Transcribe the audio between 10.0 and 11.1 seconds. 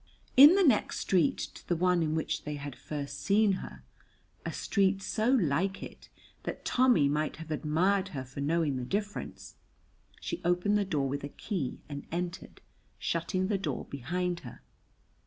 she opened the door